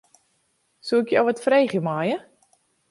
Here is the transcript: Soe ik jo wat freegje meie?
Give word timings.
Soe 0.85 1.01
ik 1.03 1.09
jo 1.13 1.21
wat 1.27 1.43
freegje 1.45 1.81
meie? 1.87 2.17